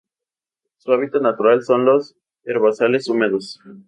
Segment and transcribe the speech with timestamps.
[0.77, 3.59] Su hábitat natural son los herbazales húmedos.